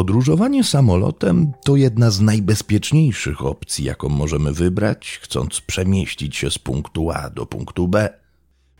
[0.00, 7.10] Podróżowanie samolotem to jedna z najbezpieczniejszych opcji, jaką możemy wybrać, chcąc przemieścić się z punktu
[7.10, 8.08] A do punktu B.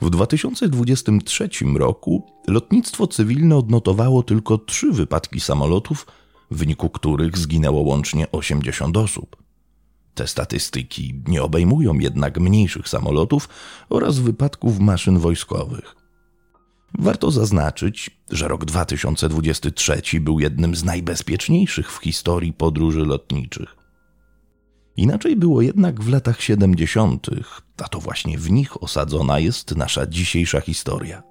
[0.00, 6.06] W 2023 roku lotnictwo cywilne odnotowało tylko trzy wypadki samolotów,
[6.50, 9.36] w wyniku których zginęło łącznie 80 osób.
[10.14, 13.48] Te statystyki nie obejmują jednak mniejszych samolotów
[13.88, 15.99] oraz wypadków maszyn wojskowych.
[16.98, 23.76] Warto zaznaczyć, że rok 2023 był jednym z najbezpieczniejszych w historii podróży lotniczych.
[24.96, 27.26] Inaczej było jednak w latach 70.,
[27.84, 31.22] a to właśnie w nich osadzona jest nasza dzisiejsza historia.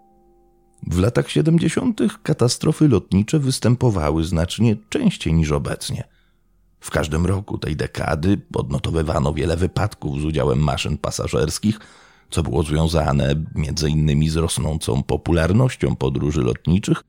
[0.88, 2.02] W latach 70.
[2.24, 6.04] katastrofy lotnicze występowały znacznie częściej niż obecnie.
[6.80, 11.80] W każdym roku tej dekady odnotowywano wiele wypadków z udziałem maszyn pasażerskich,
[12.30, 17.04] co było związane między innymi z rosnącą popularnością podróży lotniczych,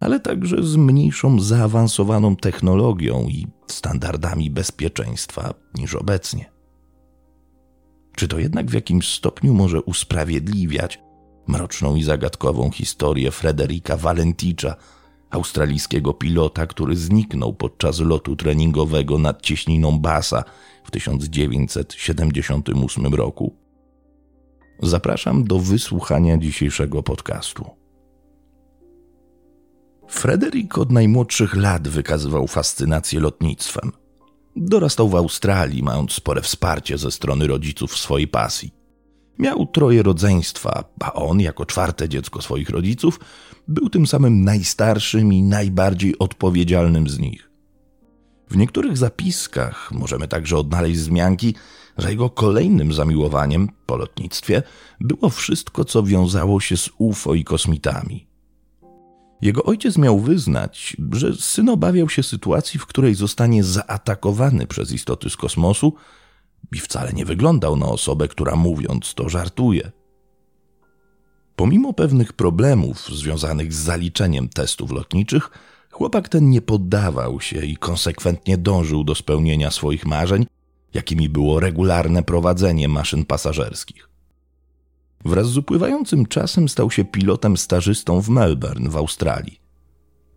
[0.00, 6.50] ale także z mniejszą zaawansowaną technologią i standardami bezpieczeństwa niż obecnie.
[8.16, 11.00] Czy to jednak w jakimś stopniu może usprawiedliwiać
[11.46, 14.76] mroczną i zagadkową historię Frederika Valenticza,
[15.30, 20.44] australijskiego pilota, który zniknął podczas lotu treningowego nad cieśniną Bassa
[20.84, 23.65] w 1978 roku?
[24.82, 27.64] Zapraszam do wysłuchania dzisiejszego podcastu.
[30.08, 33.92] Frederick od najmłodszych lat wykazywał fascynację lotnictwem.
[34.56, 38.70] Dorastał w Australii, mając spore wsparcie ze strony rodziców w swojej pasji.
[39.38, 43.20] Miał troje rodzeństwa, a on, jako czwarte dziecko swoich rodziców,
[43.68, 47.50] był tym samym najstarszym i najbardziej odpowiedzialnym z nich.
[48.50, 51.54] W niektórych zapiskach możemy także odnaleźć wzmianki,
[51.98, 54.62] że jego kolejnym zamiłowaniem po lotnictwie
[55.00, 58.26] było wszystko, co wiązało się z UFO i kosmitami.
[59.42, 65.30] Jego ojciec miał wyznać, że syn obawiał się sytuacji, w której zostanie zaatakowany przez istoty
[65.30, 65.94] z kosmosu
[66.72, 69.92] i wcale nie wyglądał na osobę, która mówiąc to żartuje.
[71.56, 75.50] Pomimo pewnych problemów związanych z zaliczeniem testów lotniczych,
[75.90, 80.46] chłopak ten nie poddawał się i konsekwentnie dążył do spełnienia swoich marzeń,
[80.96, 84.08] jakimi było regularne prowadzenie maszyn pasażerskich.
[85.24, 89.60] Wraz z upływającym czasem stał się pilotem stażystą w Melbourne w Australii.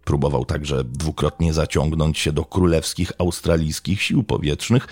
[0.03, 4.87] Próbował także dwukrotnie zaciągnąć się do królewskich australijskich sił powietrznych,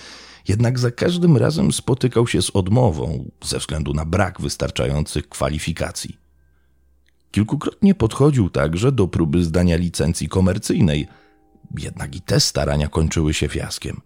[0.48, 6.18] jednak za każdym razem spotykał się z odmową ze względu na brak wystarczających kwalifikacji.
[7.32, 11.08] Kilkukrotnie podchodził także do próby zdania licencji komercyjnej,
[11.78, 14.02] jednak i te starania kończyły się fiaskiem.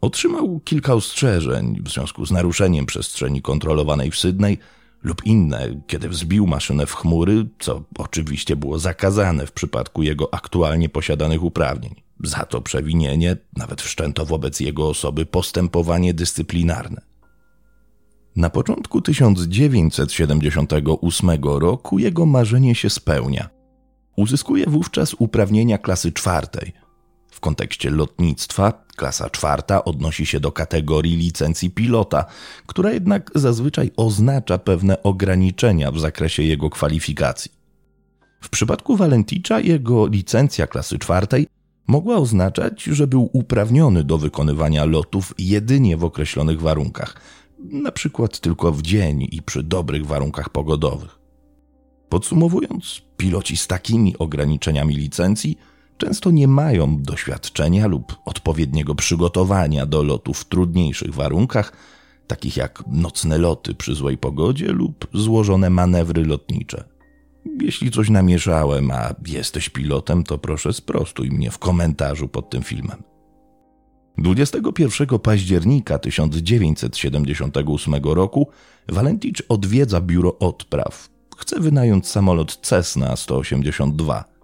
[0.00, 4.58] Otrzymał kilka ostrzeżeń w związku z naruszeniem przestrzeni kontrolowanej w Sydney
[5.02, 10.88] lub inne, kiedy wzbił maszynę w chmury, co oczywiście było zakazane w przypadku jego aktualnie
[10.88, 11.94] posiadanych uprawnień.
[12.24, 17.00] Za to przewinienie nawet wszczęto wobec jego osoby postępowanie dyscyplinarne.
[18.36, 23.48] Na początku 1978 roku jego marzenie się spełnia.
[24.16, 26.72] Uzyskuje wówczas uprawnienia klasy czwartej–
[27.36, 32.24] w kontekście lotnictwa klasa czwarta odnosi się do kategorii licencji pilota,
[32.66, 37.50] która jednak zazwyczaj oznacza pewne ograniczenia w zakresie jego kwalifikacji.
[38.40, 41.46] W przypadku Valenticza jego licencja klasy czwartej
[41.86, 47.20] mogła oznaczać, że był uprawniony do wykonywania lotów jedynie w określonych warunkach,
[47.58, 51.18] na przykład tylko w dzień i przy dobrych warunkach pogodowych.
[52.08, 55.58] Podsumowując, piloci z takimi ograniczeniami licencji
[55.96, 61.72] często nie mają doświadczenia lub odpowiedniego przygotowania do lotu w trudniejszych warunkach,
[62.26, 66.84] takich jak nocne loty przy złej pogodzie lub złożone manewry lotnicze.
[67.60, 73.02] Jeśli coś namieszałem, a jesteś pilotem, to proszę sprostuj mnie w komentarzu pod tym filmem.
[74.18, 78.48] 21 października 1978 roku
[78.88, 81.08] Valentich odwiedza biuro odpraw.
[81.36, 84.35] Chce wynająć samolot Cessna 182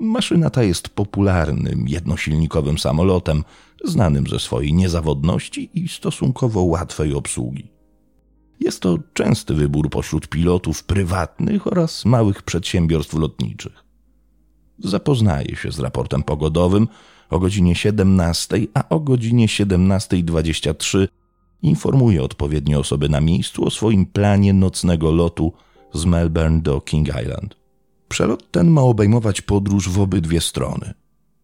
[0.00, 3.44] Maszyna ta jest popularnym, jednosilnikowym samolotem,
[3.84, 7.70] znanym ze swojej niezawodności i stosunkowo łatwej obsługi.
[8.60, 13.84] Jest to częsty wybór pośród pilotów prywatnych oraz małych przedsiębiorstw lotniczych.
[14.78, 16.88] Zapoznaje się z raportem pogodowym
[17.30, 21.08] o godzinie 17, a o godzinie 17.23
[21.62, 25.52] informuje odpowiednie osoby na miejscu o swoim planie nocnego lotu
[25.94, 27.59] z Melbourne do King Island.
[28.10, 30.94] Przelot ten ma obejmować podróż w obydwie strony.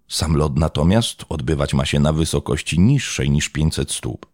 [0.08, 4.26] Sam lot natomiast odbywać ma się na wysokości niższej niż 500 stóp.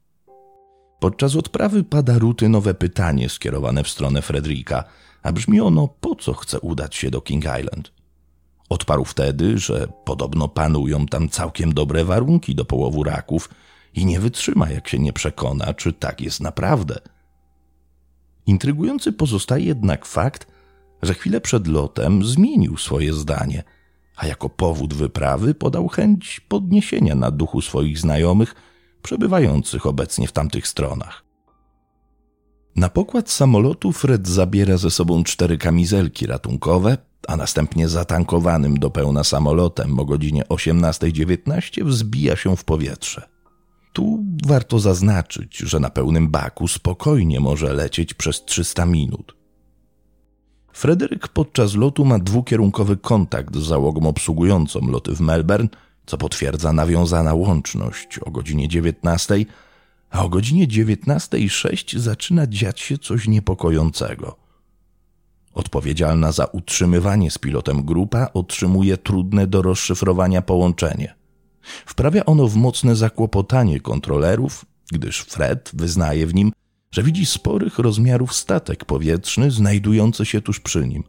[1.01, 4.85] Podczas odprawy pada rutynowe pytanie skierowane w stronę Fredrika,
[5.23, 7.93] a brzmi ono, po co chce udać się do King Island.
[8.69, 13.51] Odparł wtedy, że podobno panują tam całkiem dobre warunki do połowu raków
[13.95, 16.99] i nie wytrzyma, jak się nie przekona, czy tak jest naprawdę.
[18.47, 20.52] Intrygujący pozostaje jednak fakt,
[21.03, 23.63] że chwilę przed lotem zmienił swoje zdanie,
[24.17, 28.55] a jako powód wyprawy podał chęć podniesienia na duchu swoich znajomych
[29.03, 31.25] przebywających obecnie w tamtych stronach.
[32.77, 39.25] Na pokład samolotu Fred zabiera ze sobą cztery kamizelki ratunkowe, a następnie zatankowanym do pełna
[39.25, 43.29] samolotem o godzinie 18.19 wzbija się w powietrze.
[43.93, 49.42] Tu warto zaznaczyć, że na pełnym baku spokojnie może lecieć przez 300 minut.
[50.73, 55.69] Fryderyk podczas lotu ma dwukierunkowy kontakt z załogą obsługującą loty w Melbourne,
[56.07, 59.45] co potwierdza nawiązana łączność o godzinie 19,
[60.11, 64.37] a o godzinie 19.06 zaczyna dziać się coś niepokojącego.
[65.55, 71.15] Odpowiedzialna za utrzymywanie z pilotem grupa otrzymuje trudne do rozszyfrowania połączenie.
[71.87, 76.53] Wprawia ono w mocne zakłopotanie kontrolerów, gdyż Fred wyznaje w nim,
[76.93, 81.05] że widzi sporych rozmiarów statek powietrzny znajdujący się tuż przy nim.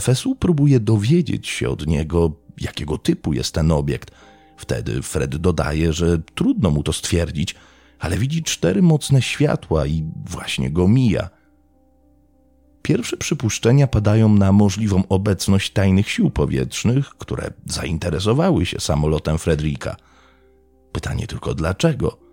[0.00, 4.10] FSU próbuje dowiedzieć się od niego, jakiego typu jest ten obiekt.
[4.56, 7.54] Wtedy Fred dodaje, że trudno mu to stwierdzić,
[7.98, 11.28] ale widzi cztery mocne światła i właśnie go mija.
[12.82, 19.96] Pierwsze przypuszczenia padają na możliwą obecność tajnych sił powietrznych, które zainteresowały się samolotem Fredrika.
[20.92, 22.25] Pytanie tylko dlaczego?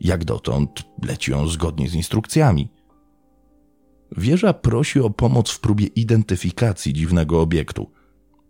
[0.00, 2.68] Jak dotąd leci on zgodnie z instrukcjami.
[4.16, 7.90] Wieża prosi o pomoc w próbie identyfikacji dziwnego obiektu,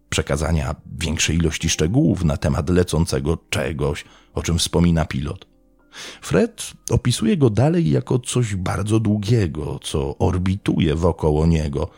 [0.08, 4.04] przekazania większej ilości szczegółów na temat lecącego czegoś,
[4.34, 5.46] o czym wspomina pilot.
[6.22, 11.90] Fred opisuje go dalej jako coś bardzo długiego, co orbituje wokoło niego.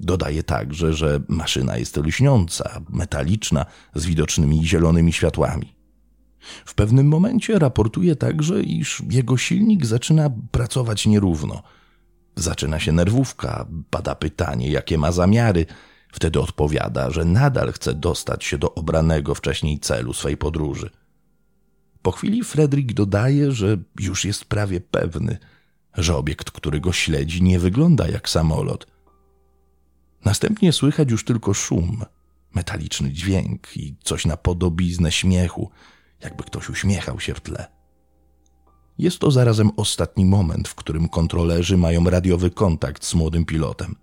[0.00, 5.81] Dodaje także, że maszyna jest lśniąca, metaliczna, z widocznymi zielonymi światłami.
[6.64, 11.62] W pewnym momencie raportuje także, iż jego silnik zaczyna pracować nierówno.
[12.36, 15.66] Zaczyna się nerwówka, bada pytanie, jakie ma zamiary.
[16.12, 20.90] Wtedy odpowiada, że nadal chce dostać się do obranego wcześniej celu swej podróży.
[22.02, 25.38] Po chwili Fredrik dodaje, że już jest prawie pewny,
[25.94, 28.86] że obiekt, który go śledzi, nie wygląda jak samolot.
[30.24, 32.04] Następnie słychać już tylko szum,
[32.54, 35.70] metaliczny dźwięk i coś na podobiznę śmiechu,
[36.22, 37.66] jakby ktoś uśmiechał się w tle.
[38.98, 43.96] Jest to zarazem ostatni moment, w którym kontrolerzy mają radiowy kontakt z młodym pilotem.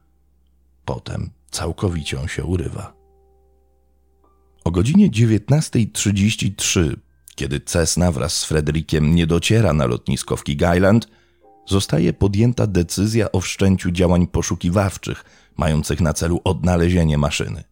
[0.85, 2.93] Potem całkowicie on się urywa.
[4.63, 6.95] O godzinie 19.33
[7.39, 11.07] kiedy Cessna wraz z Frederikiem nie dociera na lotnisko w King Island,
[11.65, 15.23] zostaje podjęta decyzja o wszczęciu działań poszukiwawczych
[15.57, 17.63] mających na celu odnalezienie maszyny.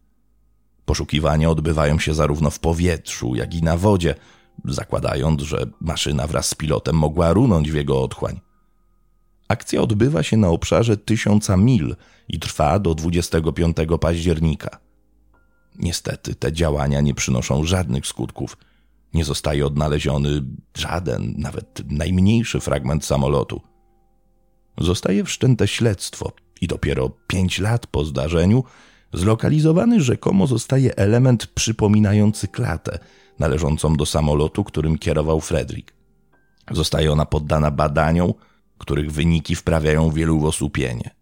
[0.84, 4.14] Poszukiwania odbywają się zarówno w powietrzu, jak i na wodzie,
[4.64, 8.40] zakładając, że maszyna wraz z pilotem mogła runąć w jego otchłań.
[9.48, 11.96] Akcja odbywa się na obszarze tysiąca mil
[12.28, 14.78] i trwa do 25 października.
[15.78, 18.56] Niestety te działania nie przynoszą żadnych skutków–
[19.14, 20.42] nie zostaje odnaleziony
[20.74, 23.60] żaden, nawet najmniejszy fragment samolotu.
[24.78, 28.64] Zostaje wszczęte śledztwo i dopiero pięć lat po zdarzeniu
[29.12, 32.98] zlokalizowany rzekomo zostaje element przypominający klatę
[33.38, 35.94] należącą do samolotu, którym kierował Fredrik.
[36.70, 38.32] Zostaje ona poddana badaniom,
[38.78, 41.18] których wyniki wprawiają wielu w osłupienie.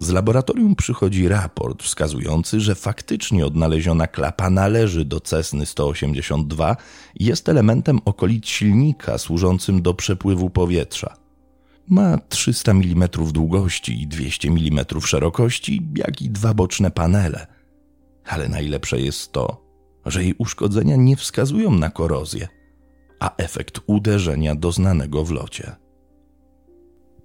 [0.00, 6.76] Z laboratorium przychodzi raport wskazujący, że faktycznie odnaleziona klapa należy do Cessny 182
[7.14, 11.16] i jest elementem okolic silnika służącym do przepływu powietrza.
[11.88, 17.46] Ma 300 mm długości i 200 mm szerokości, jak i dwa boczne panele.
[18.26, 19.63] Ale najlepsze jest to,
[20.06, 22.48] że jej uszkodzenia nie wskazują na korozję,
[23.20, 25.76] a efekt uderzenia doznanego w locie.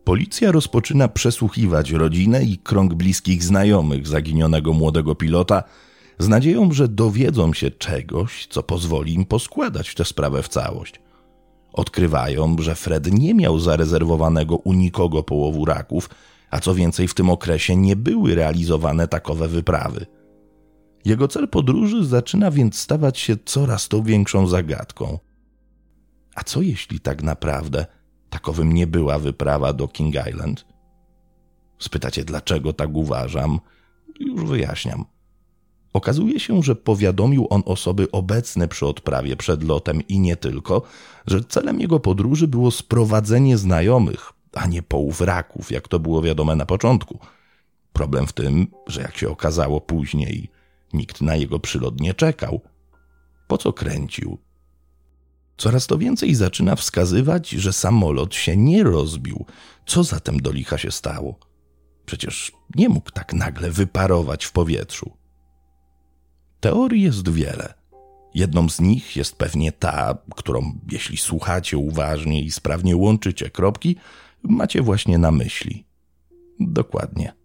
[0.03, 5.63] Policja rozpoczyna przesłuchiwać rodzinę i krąg bliskich znajomych zaginionego młodego pilota
[6.19, 11.01] z nadzieją, że dowiedzą się czegoś, co pozwoli im poskładać tę sprawę w całość.
[11.73, 16.09] Odkrywają, że Fred nie miał zarezerwowanego u nikogo połowu raków,
[16.51, 20.05] a co więcej, w tym okresie nie były realizowane takowe wyprawy.
[21.05, 25.19] Jego cel podróży zaczyna więc stawać się coraz to większą zagadką.
[26.35, 27.85] A co jeśli tak naprawdę
[28.29, 30.65] Takowym nie była wyprawa do King Island.
[31.79, 33.59] Spytacie, dlaczego tak uważam?
[34.19, 35.05] Już wyjaśniam.
[35.93, 40.81] Okazuje się, że powiadomił on osoby obecne przy odprawie przed lotem i nie tylko,
[41.27, 46.55] że celem jego podróży było sprowadzenie znajomych, a nie połów raków, jak to było wiadome
[46.55, 47.19] na początku.
[47.93, 50.49] Problem w tym, że jak się okazało później,
[50.93, 52.61] nikt na jego przylot nie czekał.
[53.47, 54.37] Po co kręcił?
[55.57, 59.45] Coraz to więcej zaczyna wskazywać, że samolot się nie rozbił.
[59.85, 61.39] Co zatem do licha się stało?
[62.05, 65.11] Przecież nie mógł tak nagle wyparować w powietrzu.
[66.59, 67.73] Teorii jest wiele.
[68.33, 73.95] Jedną z nich jest pewnie ta, którą, jeśli słuchacie uważnie i sprawnie łączycie kropki,
[74.43, 75.85] macie właśnie na myśli.
[76.59, 77.38] Dokładnie.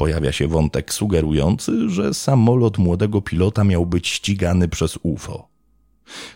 [0.00, 5.48] Pojawia się wątek sugerujący, że samolot młodego pilota miał być ścigany przez UFO.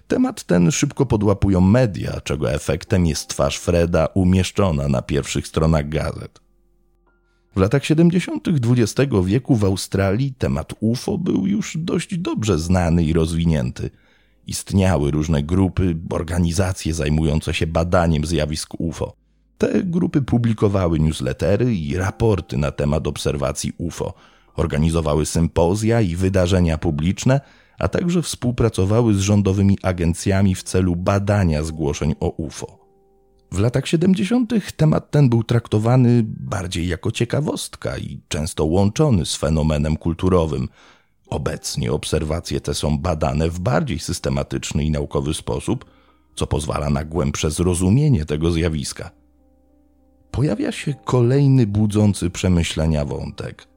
[0.08, 6.40] Temat ten szybko podłapują media, czego efektem jest twarz Freda umieszczona na pierwszych stronach gazet.
[7.56, 8.48] W latach 70.
[8.48, 13.90] XX wieku w Australii temat UFO był już dość dobrze znany i rozwinięty.
[14.46, 19.23] Istniały różne grupy, organizacje zajmujące się badaniem zjawisk UFO.
[19.58, 24.14] Te grupy publikowały newslettery i raporty na temat obserwacji UFO,
[24.56, 27.40] organizowały sympozja i wydarzenia publiczne,
[27.78, 32.84] a także współpracowały z rządowymi agencjami w celu badania zgłoszeń o UFO.
[33.52, 34.52] W latach 70.
[34.76, 40.68] temat ten był traktowany bardziej jako ciekawostka i często łączony z fenomenem kulturowym.
[41.26, 45.84] Obecnie obserwacje te są badane w bardziej systematyczny i naukowy sposób,
[46.34, 49.23] co pozwala na głębsze zrozumienie tego zjawiska.
[50.34, 53.68] Pojawia się kolejny budzący przemyślenia wątek.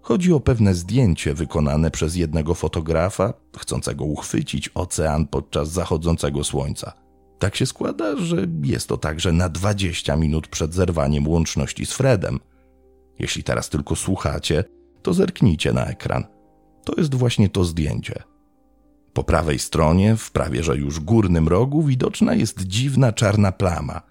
[0.00, 6.92] Chodzi o pewne zdjęcie wykonane przez jednego fotografa, chcącego uchwycić ocean podczas zachodzącego słońca.
[7.38, 12.40] Tak się składa, że jest to także na 20 minut przed zerwaniem łączności z Fredem.
[13.18, 14.64] Jeśli teraz tylko słuchacie,
[15.02, 16.24] to zerknijcie na ekran.
[16.84, 18.22] To jest właśnie to zdjęcie.
[19.12, 24.09] Po prawej stronie, w prawie że już górnym rogu, widoczna jest dziwna czarna plama.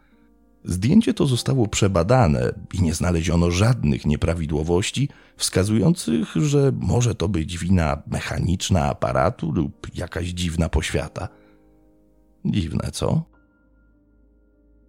[0.69, 8.01] Zdjęcie to zostało przebadane i nie znaleziono żadnych nieprawidłowości wskazujących, że może to być wina
[8.07, 11.27] mechaniczna aparatu lub jakaś dziwna poświata.
[12.45, 13.23] Dziwne, co?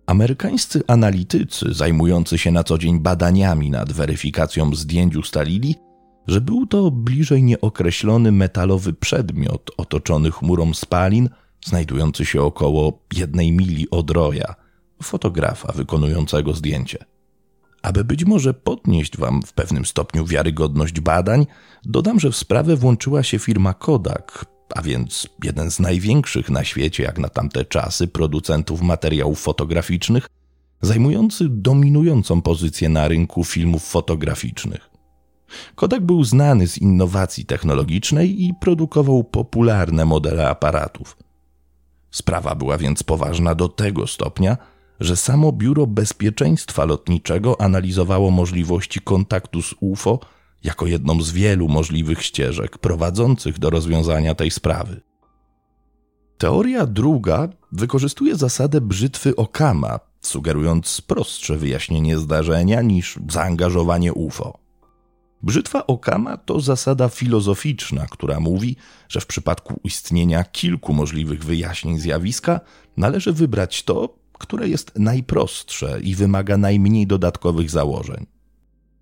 [0.07, 5.75] Amerykańscy analitycy zajmujący się na co dzień badaniami nad weryfikacją zdjęć ustalili,
[6.27, 11.29] że był to bliżej nieokreślony metalowy przedmiot otoczony chmurą spalin,
[11.65, 14.60] znajdujący się około jednej mili od roja,
[15.03, 17.05] fotografa wykonującego zdjęcie.
[17.83, 21.47] Aby być może podnieść Wam w pewnym stopniu wiarygodność badań,
[21.85, 27.03] dodam, że w sprawę włączyła się firma Kodak, a więc jeden z największych na świecie,
[27.03, 30.27] jak na tamte czasy, producentów materiałów fotograficznych,
[30.83, 34.91] zajmujący dominującą pozycję na rynku filmów fotograficznych.
[35.75, 41.17] Kodak był znany z innowacji technologicznej i produkował popularne modele aparatów.
[42.11, 44.57] Sprawa była więc poważna do tego stopnia,
[45.01, 50.19] że samo Biuro Bezpieczeństwa Lotniczego analizowało możliwości kontaktu z UFO
[50.65, 55.01] jako jedną z wielu możliwych ścieżek prowadzących do rozwiązania tej sprawy.
[56.39, 64.59] Teoria druga wykorzystuje zasadę brzytwy Okama, sugerując prostsze wyjaśnienie zdarzenia niż zaangażowanie UFO.
[65.43, 68.77] Brzytwa Okama to zasada filozoficzna, która mówi,
[69.09, 72.61] że w przypadku istnienia kilku możliwych wyjaśnień zjawiska
[72.97, 78.27] należy wybrać to, które jest najprostsze i wymaga najmniej dodatkowych założeń.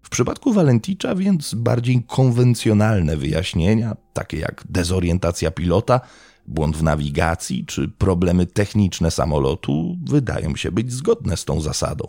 [0.03, 6.01] W przypadku Walenticza więc bardziej konwencjonalne wyjaśnienia, takie jak dezorientacja pilota,
[6.47, 12.09] błąd w nawigacji czy problemy techniczne samolotu, wydają się być zgodne z tą zasadą.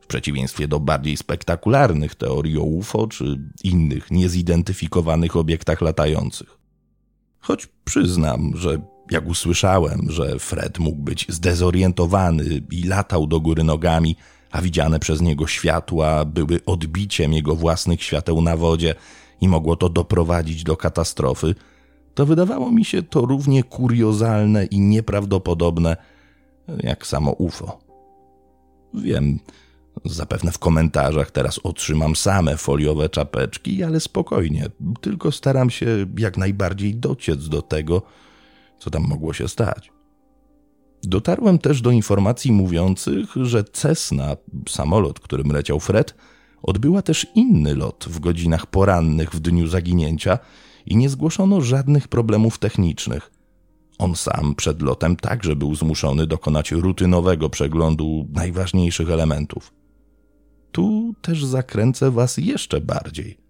[0.00, 6.58] W przeciwieństwie do bardziej spektakularnych teorii o UFO czy innych niezidentyfikowanych obiektach latających.
[7.38, 14.16] Choć przyznam, że jak usłyszałem, że Fred mógł być zdezorientowany i latał do góry nogami,
[14.50, 18.94] a widziane przez niego światła były odbiciem jego własnych świateł na wodzie
[19.40, 21.54] i mogło to doprowadzić do katastrofy,
[22.14, 25.96] to wydawało mi się to równie kuriozalne i nieprawdopodobne
[26.82, 27.78] jak samo UFO.
[28.94, 29.38] Wiem,
[30.04, 34.70] zapewne w komentarzach teraz otrzymam same foliowe czapeczki, ale spokojnie,
[35.00, 35.86] tylko staram się
[36.18, 38.02] jak najbardziej dociec do tego,
[38.78, 39.92] co tam mogło się stać.
[41.02, 44.36] Dotarłem też do informacji mówiących, że Cessna,
[44.68, 46.14] samolot, którym leciał Fred,
[46.62, 50.38] odbyła też inny lot w godzinach porannych w dniu zaginięcia
[50.86, 53.30] i nie zgłoszono żadnych problemów technicznych.
[53.98, 59.72] On sam przed lotem także był zmuszony dokonać rutynowego przeglądu najważniejszych elementów.
[60.72, 63.45] Tu też zakręcę was jeszcze bardziej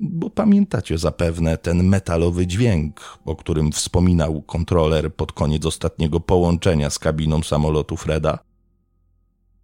[0.00, 6.98] bo pamiętacie zapewne ten metalowy dźwięk, o którym wspominał kontroler pod koniec ostatniego połączenia z
[6.98, 8.38] kabiną samolotu Freda.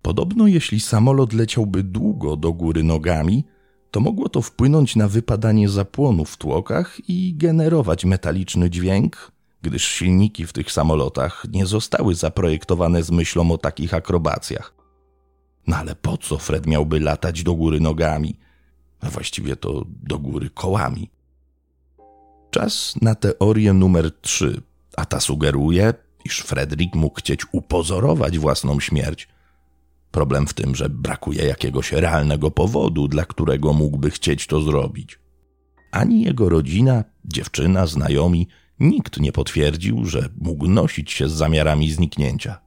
[0.03, 3.45] Podobno, jeśli samolot leciałby długo do góry nogami,
[3.91, 10.47] to mogło to wpłynąć na wypadanie zapłonu w tłokach i generować metaliczny dźwięk, gdyż silniki
[10.47, 14.75] w tych samolotach nie zostały zaprojektowane z myślą o takich akrobacjach.
[15.67, 18.39] No ale po co Fred miałby latać do góry nogami,
[19.07, 21.11] a właściwie to do góry kołami?
[22.51, 24.63] Czas na teorię numer 3,
[24.97, 25.95] a ta sugeruje,
[26.25, 29.29] iż Fredrik mógł chcieć upozorować własną śmierć.
[30.11, 35.19] Problem w tym, że brakuje jakiegoś realnego powodu, dla którego mógłby chcieć to zrobić.
[35.93, 38.49] Ani jego rodzina, dziewczyna, znajomi,
[38.81, 42.59] nikt nie potwierdził, że mógł nosić się z zamiarami zniknięcia.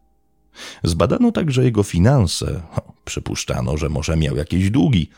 [0.84, 2.62] Zbadano także jego finanse.
[3.06, 5.10] Przypuszczano, że może miał jakieś długi,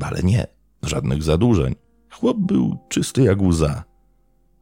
[0.00, 0.46] ale nie,
[0.82, 1.74] żadnych zadłużeń.
[2.10, 3.84] Chłop był czysty jak łza.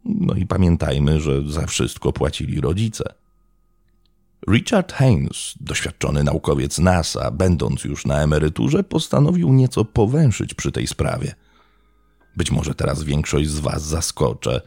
[0.05, 3.15] No i pamiętajmy, że za wszystko płacili rodzice.
[4.51, 11.35] Richard Haynes, doświadczony naukowiec NASA, będąc już na emeryturze, postanowił nieco powęszyć przy tej sprawie.
[12.37, 14.61] Być może teraz większość z Was zaskoczę,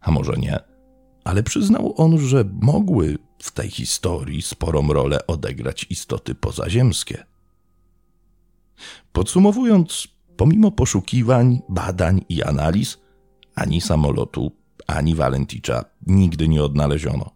[0.00, 0.60] a może nie,
[1.24, 7.24] ale przyznał on, że mogły w tej historii sporą rolę odegrać istoty pozaziemskie.
[9.12, 12.98] Podsumowując, pomimo poszukiwań, badań i analiz,
[13.54, 14.52] ani samolotu,
[14.86, 17.30] ani Valenticza nigdy nie odnaleziono.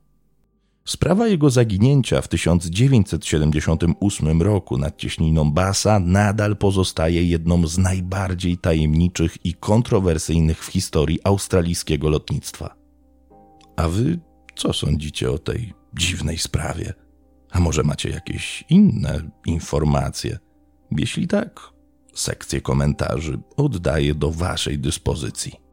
[0.84, 9.46] Sprawa jego zaginięcia w 1978 roku nad cieśniną Bassa nadal pozostaje jedną z najbardziej tajemniczych
[9.46, 12.74] i kontrowersyjnych w historii australijskiego lotnictwa.
[13.76, 14.18] A wy
[14.54, 16.94] co sądzicie o tej dziwnej sprawie?
[17.50, 20.38] A może macie jakieś inne informacje?
[20.90, 21.72] Jeśli tak,
[22.20, 25.67] sekcję komentarzy oddaję do Waszej dyspozycji.